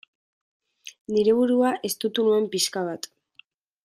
Nire 1.15 1.35
burua 1.41 1.73
estutu 1.91 2.25
nuen 2.31 2.49
pixka 2.57 2.87
bat. 2.93 3.09